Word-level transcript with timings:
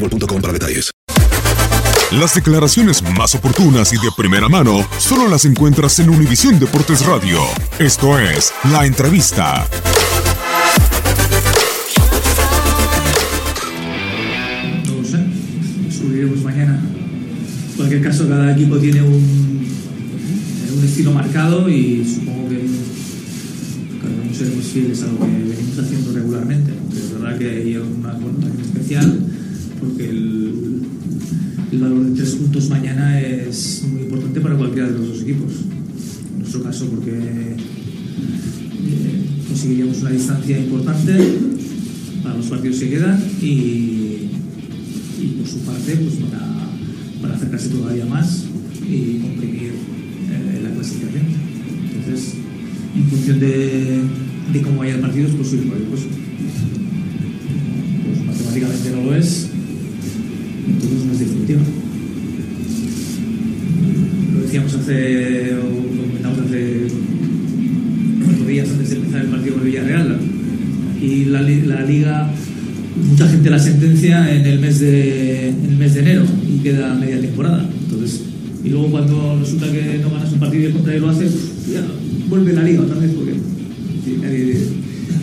boostmobile.com. 0.00 0.38
Las 2.18 2.34
declaraciones 2.34 3.02
más 3.02 3.34
oportunas 3.34 3.92
y 3.92 3.96
de 3.96 4.10
primera 4.16 4.48
mano 4.48 4.86
solo 4.98 5.28
las 5.28 5.44
encuentras 5.44 5.98
en 5.98 6.08
Univisión 6.08 6.58
Deportes 6.58 7.04
Radio. 7.04 7.40
Esto 7.78 8.18
es 8.18 8.52
La 8.72 8.86
Entrevista. 8.86 9.66
Lo 14.86 15.04
sé, 15.04 15.18
subiremos 15.90 16.42
mañana. 16.42 16.80
En 17.70 17.76
cualquier 17.76 18.02
caso, 18.02 18.26
cada 18.28 18.52
equipo 18.52 18.78
tiene 18.78 19.02
un, 19.02 19.66
un 20.76 20.84
estilo 20.84 21.12
marcado 21.12 21.68
y 21.68 22.04
supongo 22.04 22.48
que 22.48 22.88
seremos 24.34 24.64
fieles 24.66 25.02
a 25.02 25.06
lo 25.06 25.18
que 25.18 25.26
venimos 25.26 25.78
haciendo 25.78 26.12
regularmente. 26.12 26.72
Es 26.96 27.12
verdad 27.12 27.36
que 27.36 27.50
hay 27.50 27.76
una 27.76 28.12
connotación 28.12 28.60
especial 28.60 29.37
porque 29.80 30.08
el, 30.08 30.82
el, 31.72 31.78
valor 31.78 32.06
de 32.06 32.16
tres 32.16 32.34
puntos 32.34 32.68
mañana 32.68 33.20
es 33.20 33.84
muy 33.90 34.02
importante 34.02 34.40
para 34.40 34.56
cualquiera 34.56 34.88
de 34.88 34.98
los 34.98 35.08
dos 35.08 35.22
equipos. 35.22 35.52
En 36.32 36.38
nuestro 36.38 36.62
caso, 36.62 36.86
porque 36.86 37.12
eh, 37.12 37.56
conseguiríamos 39.48 40.00
una 40.00 40.10
distancia 40.10 40.58
importante 40.58 41.12
para 42.22 42.36
los 42.36 42.46
partidos 42.46 42.78
que 42.78 42.90
quedan 42.90 43.22
y, 43.40 44.28
por 45.38 45.46
su 45.46 45.58
parte, 45.60 45.96
pues 45.96 46.14
para, 46.14 46.70
para 47.20 47.34
acercarse 47.34 47.68
todavía 47.68 48.06
más 48.06 48.44
y 48.88 49.18
comprimir 49.18 49.72
eh, 50.30 50.60
la 50.62 50.70
clasificación. 50.70 51.22
Entonces, 51.94 52.34
en 52.96 53.04
función 53.04 53.40
de, 53.40 54.00
de 54.52 54.62
cómo 54.62 54.78
vayan 54.78 55.00
partidos, 55.00 55.32
pues 55.32 55.48
subir 55.48 55.68
pues, 55.68 56.02
pues 58.04 58.26
matemáticamente 58.26 58.90
no 58.90 59.02
lo 59.04 59.16
es, 59.16 59.47
Lo 64.34 64.40
decíamos 64.42 64.74
hace, 64.74 65.54
o 65.54 65.96
comentamos 65.96 66.40
hace 66.40 66.88
cuatro 68.22 68.44
días 68.44 68.68
antes 68.68 68.90
de 68.90 68.96
empezar 68.96 69.22
el 69.22 69.28
partido 69.28 69.54
con 69.54 69.64
Villarreal. 69.64 70.18
Y 71.00 71.24
la, 71.26 71.40
la, 71.40 71.84
liga, 71.86 72.30
mucha 73.10 73.28
gente 73.28 73.48
la 73.48 73.58
sentencia 73.58 74.34
en 74.34 74.44
el 74.44 74.58
mes 74.58 74.80
de, 74.80 75.48
en 75.48 75.64
el 75.64 75.76
mes 75.78 75.94
de 75.94 76.00
enero 76.00 76.24
y 76.46 76.58
queda 76.58 76.94
media 76.94 77.18
temporada. 77.18 77.66
Entonces, 77.84 78.24
y 78.62 78.68
luego 78.68 78.90
cuando 78.90 79.38
resulta 79.40 79.72
que 79.72 80.00
no 80.02 80.10
ganas 80.10 80.30
un 80.30 80.40
partido 80.40 80.64
y 80.64 80.66
el 80.66 80.72
contrario 80.72 81.00
lo 81.00 81.08
haces, 81.08 81.32
ya 81.72 81.82
vuelve 82.28 82.52
la 82.52 82.62
liga 82.62 82.82
otra 82.82 82.98
vez 82.98 83.12
porque 83.12 83.32
nadie, 84.20 84.58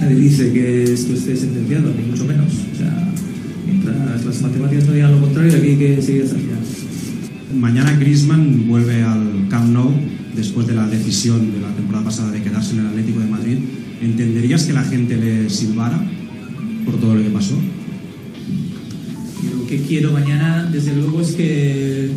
nadie 0.00 0.16
dice 0.16 0.52
que 0.54 0.84
esto 0.84 1.12
esté 1.12 1.36
sentenciado, 1.36 1.92
ni 1.94 2.10
mucho 2.10 2.24
menos. 2.24 2.64
Las 4.34 4.42
matemáticas 4.42 4.86
no 4.86 4.92
digan 4.94 5.12
lo 5.12 5.20
contrario, 5.20 5.56
aquí 5.56 5.68
hay 5.68 5.76
que 5.76 6.02
seguir 6.02 6.24
hasta 6.24 6.34
el 6.34 6.42
final. 6.42 6.58
Mañana 7.56 7.96
Griezmann 7.96 8.66
vuelve 8.66 9.02
al 9.02 9.46
Camp 9.48 9.72
Nou 9.72 9.92
después 10.34 10.66
de 10.66 10.74
la 10.74 10.88
decisión 10.88 11.52
de 11.52 11.60
la 11.60 11.70
temporada 11.70 12.04
pasada 12.04 12.32
de 12.32 12.42
quedarse 12.42 12.72
en 12.72 12.80
el 12.80 12.86
Atlético 12.86 13.20
de 13.20 13.26
Madrid. 13.26 13.58
¿Entenderías 14.02 14.64
que 14.64 14.72
la 14.72 14.82
gente 14.82 15.16
le 15.16 15.48
silbara 15.48 16.02
por 16.84 16.98
todo 16.98 17.14
lo 17.14 17.22
que 17.22 17.30
pasó? 17.30 17.54
Y 19.40 19.56
lo 19.56 19.66
que 19.68 19.82
quiero 19.82 20.10
mañana, 20.10 20.68
desde 20.70 20.96
luego, 20.96 21.20
es 21.20 21.32
que, 21.32 22.10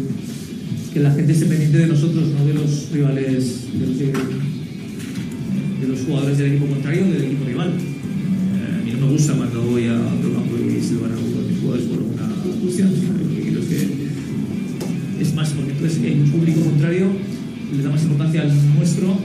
que 0.94 0.99
la 0.99 1.11
gente 1.11 1.34
esté 1.34 1.45
pendiente 1.45 1.78
de 1.78 1.88
nosotros, 1.88 2.29
no 2.29 2.45
de 2.47 2.53
los 2.55 2.89
rivales, 2.91 3.67
de 3.78 3.85
los, 3.85 3.99
de 3.99 5.88
los 5.88 5.99
jugadores 5.99 6.39
del 6.39 6.53
equipo 6.53 6.66
contrario 6.66 7.05
o 7.05 7.11
del 7.11 7.25
equipo 7.25 7.45
rival. 7.45 7.69
Eh, 7.69 8.81
a 8.81 8.84
mí 8.84 8.91
no 8.91 9.05
me 9.05 9.11
gusta 9.13 9.34
cuando 9.34 9.61
voy 9.61 9.85
a 9.85 9.94
otro 9.94 10.34
campo 10.34 10.56
y 10.77 10.81
silban 10.81 11.11
a 11.11 11.17
uno 11.17 11.41
de 11.41 11.49
mis 11.49 11.59
jugadores 11.59 11.85
por 11.88 11.99
una 11.99 12.27
cuestión, 12.61 12.89
sino 12.93 13.13
lo 13.17 13.27
que 13.29 13.49
es 13.49 13.65
que 13.65 15.21
es 15.21 15.33
más, 15.33 15.49
porque 15.49 15.71
entonces 15.71 16.03
en 16.03 16.21
un 16.21 16.31
público 16.31 16.61
contrario 16.61 17.07
le 17.75 17.83
da 17.83 17.89
más 17.89 18.03
importancia 18.03 18.41
al 18.41 18.75
nuestro, 18.75 19.17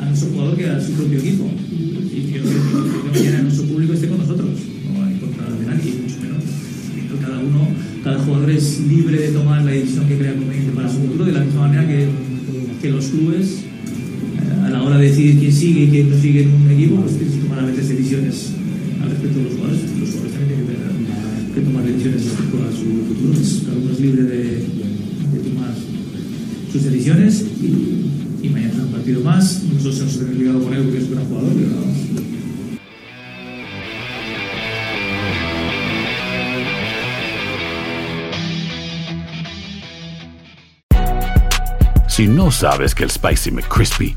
a 0.00 0.04
nuestro 0.04 0.28
jugador 0.30 0.56
que 0.56 0.68
a 0.68 0.80
su 0.80 0.92
propio 0.92 1.18
equipo. 1.18 1.50
Y 1.72 2.30
quiero 2.30 2.44
que, 2.44 2.54
que 2.54 3.18
mañana 3.18 3.42
nuestro 3.42 3.64
público 3.64 3.94
esté 3.94 4.08
con 4.08 4.18
nosotros, 4.18 4.50
no 4.92 5.08
en 5.08 5.18
contra 5.18 5.44
de 5.48 5.66
nadie, 5.66 5.94
mucho 6.02 6.20
menos. 6.20 6.44
Cada 7.20 7.38
uno, 7.38 7.68
cada 8.04 8.18
jugador 8.18 8.50
es 8.50 8.80
libre 8.80 9.18
de 9.18 9.28
tomar 9.28 9.64
la 9.64 9.72
decisión 9.72 10.06
que 10.06 10.18
crea 10.18 10.34
conveniente 10.34 10.72
para 10.72 10.88
su 10.88 10.98
futuro, 10.98 11.24
de 11.24 11.32
la 11.32 11.40
misma 11.40 11.62
manera 11.62 11.88
que, 11.88 12.08
que 12.82 12.90
los 12.90 13.06
clubes, 13.06 13.64
sigue 15.60 15.84
y 15.84 15.90
quién 15.90 16.10
no 16.10 16.16
sigue 16.18 16.42
en 16.44 16.54
un 16.54 16.70
equipo, 16.70 17.02
pues 17.02 17.18
tienen 17.18 17.34
que 17.34 17.40
tomar 17.44 17.58
a 17.58 17.66
veces 17.66 17.88
decisiones 17.90 18.52
al 19.02 19.10
respecto 19.10 19.38
de 19.38 19.44
los 19.44 19.52
jugadores. 19.54 19.82
Los 20.00 20.08
jugadores 20.08 20.32
también 20.32 20.48
tienen 20.48 20.66
que, 20.66 20.72
tener, 20.72 21.54
que 21.54 21.60
tomar 21.60 21.84
decisiones 21.84 22.24
respecto 22.24 22.56
a 22.64 22.72
su 22.72 22.86
futuro. 23.08 23.32
Pues 23.34 23.62
cada 23.66 23.76
uno 23.76 23.92
es 23.92 24.00
libre 24.00 24.22
de, 24.22 24.44
de 24.48 25.38
tomar 25.50 25.74
sus 26.72 26.82
decisiones 26.82 27.44
y, 27.60 28.48
mañana 28.48 28.84
un 28.84 28.92
partido 28.92 29.20
más. 29.20 29.62
Nosotros 29.64 30.00
hemos 30.00 30.38
ligado 30.38 30.64
con 30.64 30.72
él 30.72 30.82
porque 30.82 30.98
es 30.98 31.04
un 31.04 31.12
gran 31.12 31.26
jugador, 31.26 31.52
pero 31.52 31.90
Si 42.08 42.26
no 42.26 42.50
sabes 42.50 42.94
que 42.94 43.04
el 43.04 43.10
Spicy 43.10 43.50
McCrispy 43.50 44.16